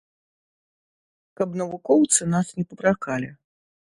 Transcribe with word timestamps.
Каб 1.39 1.49
навукоўцы 1.61 2.21
нас 2.33 2.47
не 2.61 2.65
папракалі. 2.73 3.29